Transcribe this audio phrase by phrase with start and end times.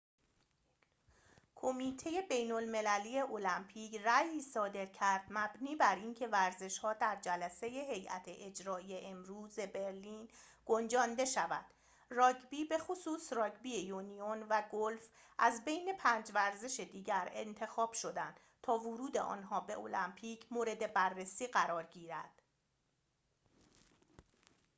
[1.55, 9.59] کمیته بین‌المللی المپیک رأیی صادر کرد مبنی بر اینکه ورزش‌ها در جلسه هیئت اجرایی امروز
[9.59, 10.27] برلین
[10.65, 11.65] گنجانده شود
[12.09, 19.17] راگبی بخصوص راگبی یونیون و گلف از بین پنج ورزش دیگر انتخاب شدند تا ورود
[19.17, 22.41] آنها به المپیک مورد بررسی قرار گیرد